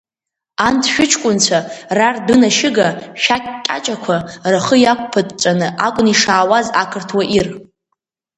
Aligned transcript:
Анҭ 0.67 0.83
шәыҷкәынцәа 0.93 1.59
рардәынашьыга 1.97 2.87
шәақь 3.21 3.49
кьачақәа 3.65 4.15
рхы 4.53 4.75
иақәԥыҵәҵәаны 4.79 5.67
акәын 5.85 6.07
ишаауаз 6.13 6.67
ақырҭуа 6.81 7.23
ир! 7.37 7.47